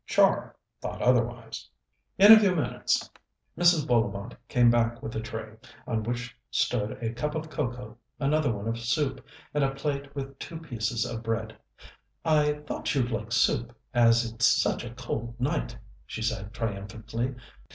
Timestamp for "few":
2.39-2.55